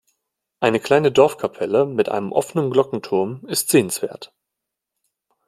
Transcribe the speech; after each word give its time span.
Eine 0.61 0.79
kleine 0.79 1.11
Dorfkapelle 1.11 1.85
mit 1.85 2.09
einem 2.09 2.31
offenen 2.31 2.71
Glockenturm 2.71 3.45
ist 3.45 3.69
sehenswert. 3.69 4.33